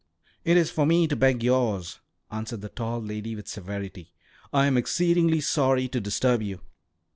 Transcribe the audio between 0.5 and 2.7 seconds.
is for me to beg yours," answered the